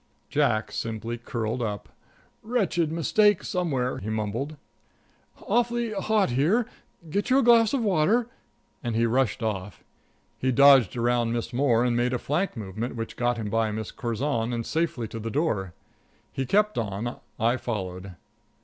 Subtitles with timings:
[0.31, 1.87] Jack simply curled up:
[2.41, 4.55] "Wretched mistake somewhere," he mumbled.
[5.47, 6.65] "Awfully hot here
[7.11, 8.25] get you a glass of water,"
[8.83, 9.83] and he rushed off.
[10.39, 13.91] He dodged around Miss Moore, and made a flank movement which got him by Miss
[13.91, 15.71] Curzon and safely to the door.
[16.33, 18.15] He kept on; I followed.